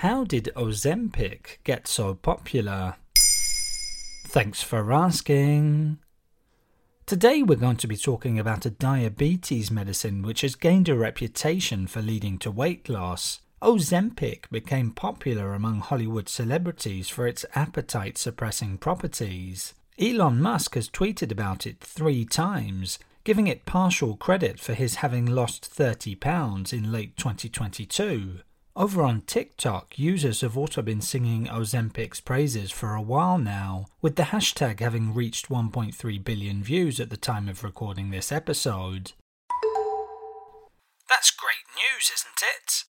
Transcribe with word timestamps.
How 0.00 0.24
did 0.24 0.48
Ozempic 0.56 1.58
get 1.62 1.86
so 1.86 2.14
popular? 2.14 2.96
Thanks 4.28 4.62
for 4.62 4.94
asking. 4.94 5.98
Today 7.04 7.42
we're 7.42 7.56
going 7.56 7.76
to 7.76 7.86
be 7.86 7.98
talking 7.98 8.38
about 8.38 8.64
a 8.64 8.70
diabetes 8.70 9.70
medicine 9.70 10.22
which 10.22 10.40
has 10.40 10.54
gained 10.54 10.88
a 10.88 10.94
reputation 10.94 11.86
for 11.86 12.00
leading 12.00 12.38
to 12.38 12.50
weight 12.50 12.88
loss. 12.88 13.42
Ozempic 13.60 14.48
became 14.50 14.90
popular 14.90 15.52
among 15.52 15.80
Hollywood 15.80 16.30
celebrities 16.30 17.10
for 17.10 17.26
its 17.26 17.44
appetite 17.54 18.16
suppressing 18.16 18.78
properties. 18.78 19.74
Elon 19.98 20.40
Musk 20.40 20.76
has 20.76 20.88
tweeted 20.88 21.30
about 21.30 21.66
it 21.66 21.78
three 21.78 22.24
times, 22.24 22.98
giving 23.22 23.48
it 23.48 23.66
partial 23.66 24.16
credit 24.16 24.58
for 24.58 24.72
his 24.72 24.94
having 25.04 25.26
lost 25.26 25.66
30 25.66 26.14
pounds 26.14 26.72
in 26.72 26.90
late 26.90 27.18
2022. 27.18 28.38
Over 28.76 29.02
on 29.02 29.22
TikTok, 29.22 29.98
users 29.98 30.42
have 30.42 30.56
also 30.56 30.80
been 30.80 31.00
singing 31.00 31.46
Ozempic's 31.46 32.20
praises 32.20 32.70
for 32.70 32.94
a 32.94 33.02
while 33.02 33.36
now, 33.36 33.86
with 34.00 34.14
the 34.14 34.24
hashtag 34.24 34.78
having 34.78 35.12
reached 35.12 35.48
1.3 35.48 36.24
billion 36.24 36.62
views 36.62 37.00
at 37.00 37.10
the 37.10 37.16
time 37.16 37.48
of 37.48 37.64
recording 37.64 38.10
this 38.10 38.30
episode. 38.30 39.12
That's 41.08 41.32
great 41.32 41.66
news, 41.76 42.12
isn't 42.14 42.42
it? 42.42 42.84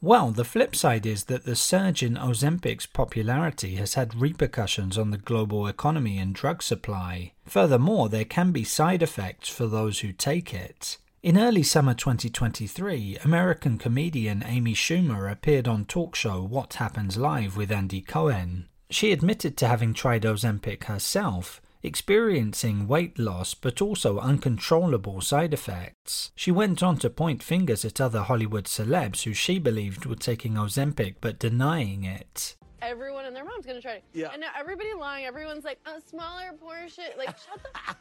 Well, 0.00 0.30
the 0.30 0.44
flip 0.44 0.76
side 0.76 1.04
is 1.04 1.24
that 1.24 1.44
the 1.44 1.56
surge 1.56 2.02
in 2.02 2.14
Ozempic's 2.14 2.86
popularity 2.86 3.74
has 3.76 3.94
had 3.94 4.20
repercussions 4.20 4.96
on 4.96 5.10
the 5.10 5.18
global 5.18 5.66
economy 5.66 6.18
and 6.18 6.32
drug 6.32 6.62
supply. 6.62 7.32
Furthermore, 7.44 8.08
there 8.08 8.24
can 8.24 8.52
be 8.52 8.64
side 8.64 9.02
effects 9.02 9.48
for 9.48 9.66
those 9.66 10.00
who 10.00 10.12
take 10.12 10.54
it. 10.54 10.98
In 11.24 11.38
early 11.38 11.62
summer 11.62 11.94
2023, 11.94 13.16
American 13.24 13.78
comedian 13.78 14.42
Amy 14.44 14.74
Schumer 14.74 15.32
appeared 15.32 15.66
on 15.66 15.86
talk 15.86 16.14
show 16.14 16.42
What 16.42 16.74
Happens 16.74 17.16
Live 17.16 17.56
with 17.56 17.72
Andy 17.72 18.02
Cohen. 18.02 18.68
She 18.90 19.10
admitted 19.10 19.56
to 19.56 19.66
having 19.66 19.94
tried 19.94 20.24
Ozempic 20.24 20.84
herself, 20.84 21.62
experiencing 21.82 22.86
weight 22.86 23.18
loss 23.18 23.54
but 23.54 23.80
also 23.80 24.18
uncontrollable 24.18 25.22
side 25.22 25.54
effects. 25.54 26.30
She 26.36 26.50
went 26.50 26.82
on 26.82 26.98
to 26.98 27.08
point 27.08 27.42
fingers 27.42 27.86
at 27.86 28.02
other 28.02 28.20
Hollywood 28.20 28.64
celebs 28.64 29.22
who 29.22 29.32
she 29.32 29.58
believed 29.58 30.04
were 30.04 30.16
taking 30.16 30.56
Ozempic 30.56 31.14
but 31.22 31.38
denying 31.38 32.04
it 32.04 32.54
everyone 32.84 33.24
and 33.24 33.34
their 33.34 33.44
mom's 33.44 33.66
gonna 33.66 33.80
try 33.80 33.94
it. 33.94 34.04
Yeah. 34.12 34.28
And 34.32 34.40
now 34.40 34.48
everybody 34.58 34.90
lying. 34.98 35.26
Everyone's 35.26 35.64
like 35.64 35.78
a 35.86 36.00
smaller 36.00 36.52
portion. 36.58 37.04
Like 37.16 37.28
shut 37.28 37.60
the. 37.62 37.78
f- 37.88 37.96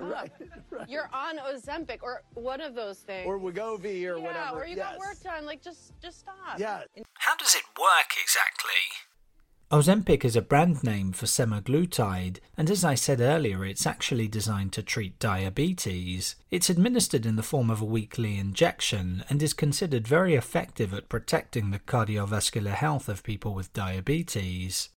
right, 0.00 0.30
right. 0.70 0.88
You're 0.88 1.08
on 1.12 1.38
Ozempic 1.38 1.98
or 2.02 2.22
one 2.34 2.60
of 2.60 2.74
those 2.74 2.98
things. 2.98 3.26
Or 3.26 3.38
Wegovy 3.38 4.04
or 4.04 4.18
yeah, 4.18 4.24
whatever. 4.24 4.62
or 4.62 4.66
you 4.66 4.76
yes. 4.76 4.90
got 4.90 4.98
work 4.98 5.20
done. 5.22 5.46
Like 5.46 5.62
just 5.62 5.92
just 6.00 6.20
stop. 6.20 6.58
Yeah. 6.58 6.82
How 7.14 7.36
does 7.36 7.54
it 7.54 7.62
work 7.78 8.12
exactly? 8.20 8.70
Ozempic 9.72 10.24
is 10.24 10.36
a 10.36 10.42
brand 10.42 10.84
name 10.84 11.10
for 11.10 11.26
semaglutide, 11.26 12.38
and 12.56 12.70
as 12.70 12.84
I 12.84 12.94
said 12.94 13.20
earlier, 13.20 13.64
it's 13.64 13.84
actually 13.84 14.28
designed 14.28 14.72
to 14.74 14.82
treat 14.82 15.18
diabetes. 15.18 16.36
It's 16.52 16.70
administered 16.70 17.26
in 17.26 17.34
the 17.34 17.42
form 17.42 17.68
of 17.68 17.80
a 17.80 17.84
weekly 17.84 18.38
injection 18.38 19.24
and 19.28 19.42
is 19.42 19.52
considered 19.52 20.06
very 20.06 20.36
effective 20.36 20.94
at 20.94 21.08
protecting 21.08 21.72
the 21.72 21.80
cardiovascular 21.80 22.74
health 22.74 23.08
of 23.08 23.24
people 23.24 23.54
with 23.54 23.72
diabetes. 23.72 24.90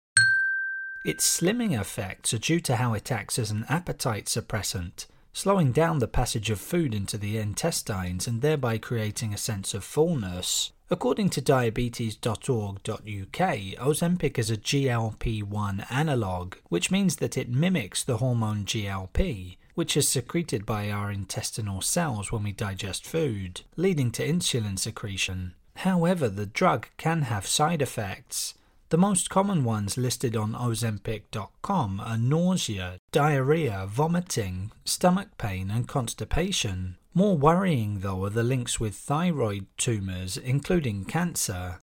Its 1.05 1.39
slimming 1.39 1.79
effects 1.79 2.33
are 2.33 2.37
due 2.37 2.59
to 2.59 2.75
how 2.75 2.93
it 2.93 3.09
acts 3.09 3.39
as 3.39 3.51
an 3.51 3.65
appetite 3.69 4.25
suppressant, 4.25 5.05
slowing 5.31 5.71
down 5.71 5.99
the 5.99 6.09
passage 6.09 6.49
of 6.49 6.59
food 6.59 6.93
into 6.93 7.17
the 7.17 7.37
intestines 7.37 8.27
and 8.27 8.41
thereby 8.41 8.77
creating 8.77 9.33
a 9.33 9.37
sense 9.37 9.73
of 9.73 9.85
fullness. 9.85 10.73
According 10.89 11.31
to 11.31 11.41
diabetes.org.uk, 11.41 12.85
Ozempic 13.01 14.39
is 14.39 14.49
a 14.49 14.55
GLP 14.55 15.43
1 15.43 15.85
analogue, 15.89 16.57
which 16.69 16.89
means 16.89 17.17
that 17.17 17.37
it 17.37 17.49
mimics 17.49 18.05
the 18.05 18.17
hormone 18.17 18.63
GLP, 18.63 19.57
which 19.75 19.97
is 19.97 20.07
secreted 20.07 20.65
by 20.65 20.89
our 20.89 21.11
intestinal 21.11 21.81
cells 21.81 22.31
when 22.31 22.43
we 22.43 22.53
digest 22.53 23.05
food, 23.05 23.61
leading 23.75 24.11
to 24.11 24.25
insulin 24.25 24.79
secretion. 24.79 25.55
However, 25.75 26.29
the 26.29 26.45
drug 26.45 26.87
can 26.95 27.23
have 27.23 27.45
side 27.45 27.81
effects. 27.81 28.53
The 28.89 28.97
most 28.97 29.29
common 29.29 29.65
ones 29.65 29.97
listed 29.97 30.37
on 30.37 30.53
Ozempic.com 30.53 31.99
are 31.99 32.17
nausea, 32.17 32.99
diarrhea, 33.11 33.85
vomiting, 33.85 34.71
stomach 34.85 35.37
pain, 35.37 35.69
and 35.69 35.89
constipation. 35.89 36.95
More 37.13 37.37
worrying, 37.37 37.99
though, 37.99 38.23
are 38.23 38.29
the 38.29 38.43
links 38.43 38.79
with 38.79 38.95
thyroid 38.95 39.65
tumours, 39.77 40.37
including 40.37 41.03
cancer. 41.03 41.81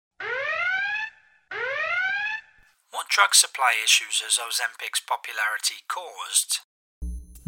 What 2.90 3.08
drug 3.10 3.34
supply 3.34 3.74
issues 3.84 4.22
has 4.24 4.38
Ozempic's 4.38 5.00
popularity 5.00 5.84
caused? 5.88 6.60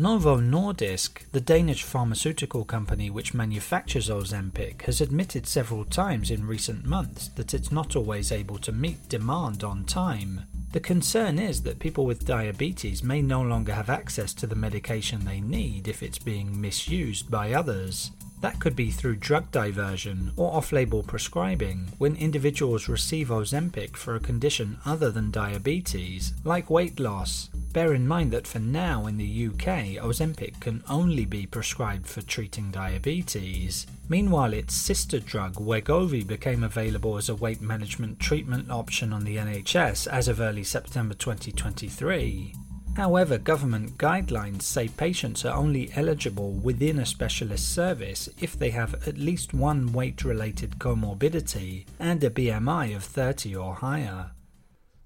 Novo 0.00 0.36
Nordisk, 0.36 1.28
the 1.32 1.40
Danish 1.40 1.82
pharmaceutical 1.82 2.64
company 2.64 3.10
which 3.10 3.34
manufactures 3.34 4.08
Ozempic, 4.08 4.82
has 4.82 5.00
admitted 5.00 5.44
several 5.44 5.84
times 5.84 6.30
in 6.30 6.46
recent 6.46 6.84
months 6.84 7.26
that 7.30 7.52
it's 7.52 7.72
not 7.72 7.96
always 7.96 8.30
able 8.30 8.58
to 8.58 8.70
meet 8.70 9.08
demand 9.08 9.64
on 9.64 9.82
time. 9.82 10.44
The 10.70 10.78
concern 10.78 11.40
is 11.40 11.62
that 11.62 11.80
people 11.80 12.06
with 12.06 12.28
diabetes 12.28 13.02
may 13.02 13.20
no 13.20 13.42
longer 13.42 13.74
have 13.74 13.90
access 13.90 14.32
to 14.34 14.46
the 14.46 14.54
medication 14.54 15.24
they 15.24 15.40
need 15.40 15.88
if 15.88 16.00
it's 16.04 16.20
being 16.20 16.60
misused 16.60 17.28
by 17.28 17.52
others. 17.52 18.12
That 18.40 18.60
could 18.60 18.76
be 18.76 18.92
through 18.92 19.16
drug 19.16 19.50
diversion 19.50 20.30
or 20.36 20.54
off 20.54 20.70
label 20.70 21.02
prescribing 21.02 21.88
when 21.98 22.14
individuals 22.14 22.88
receive 22.88 23.30
Ozempic 23.30 23.96
for 23.96 24.14
a 24.14 24.20
condition 24.20 24.78
other 24.86 25.10
than 25.10 25.32
diabetes, 25.32 26.34
like 26.44 26.70
weight 26.70 27.00
loss. 27.00 27.50
Bear 27.72 27.92
in 27.92 28.08
mind 28.08 28.30
that 28.32 28.46
for 28.46 28.58
now 28.58 29.06
in 29.06 29.18
the 29.18 29.46
UK, 29.48 30.00
Ozempic 30.02 30.58
can 30.60 30.82
only 30.88 31.26
be 31.26 31.46
prescribed 31.46 32.06
for 32.06 32.22
treating 32.22 32.70
diabetes. 32.70 33.86
Meanwhile, 34.08 34.54
its 34.54 34.74
sister 34.74 35.20
drug 35.20 35.56
Wegovy 35.56 36.26
became 36.26 36.64
available 36.64 37.18
as 37.18 37.28
a 37.28 37.34
weight 37.34 37.60
management 37.60 38.18
treatment 38.18 38.70
option 38.70 39.12
on 39.12 39.24
the 39.24 39.36
NHS 39.36 40.06
as 40.06 40.28
of 40.28 40.40
early 40.40 40.64
September 40.64 41.14
2023. 41.14 42.54
However, 42.96 43.38
government 43.38 43.98
guidelines 43.98 44.62
say 44.62 44.88
patients 44.88 45.44
are 45.44 45.56
only 45.56 45.92
eligible 45.94 46.52
within 46.52 46.98
a 46.98 47.06
specialist 47.06 47.72
service 47.72 48.28
if 48.40 48.58
they 48.58 48.70
have 48.70 49.06
at 49.06 49.18
least 49.18 49.54
one 49.54 49.92
weight 49.92 50.24
related 50.24 50.78
comorbidity 50.80 51.84
and 52.00 52.24
a 52.24 52.30
BMI 52.30 52.96
of 52.96 53.04
30 53.04 53.54
or 53.54 53.74
higher. 53.74 54.32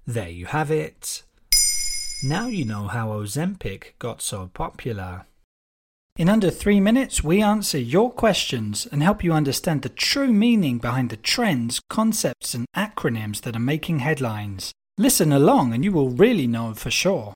There 0.07 0.29
you 0.29 0.47
have 0.47 0.71
it. 0.71 1.21
Now 2.25 2.47
you 2.47 2.63
know 2.63 2.87
how 2.87 3.09
Ozempic 3.09 3.99
got 3.99 4.21
so 4.21 4.49
popular. 4.53 5.25
In 6.15 6.29
under 6.29 6.49
three 6.49 6.79
minutes, 6.79 7.21
we 7.21 7.41
answer 7.41 7.77
your 7.77 8.09
questions 8.09 8.87
and 8.89 9.03
help 9.03 9.25
you 9.25 9.33
understand 9.33 9.81
the 9.81 9.89
true 9.89 10.31
meaning 10.31 10.77
behind 10.77 11.09
the 11.09 11.17
trends, 11.17 11.81
concepts, 11.89 12.53
and 12.53 12.65
acronyms 12.77 13.41
that 13.41 13.57
are 13.57 13.59
making 13.59 13.99
headlines. 13.99 14.71
Listen 14.97 15.33
along 15.33 15.73
and 15.73 15.83
you 15.83 15.91
will 15.91 16.11
really 16.11 16.47
know 16.47 16.73
for 16.73 16.89
sure. 16.89 17.33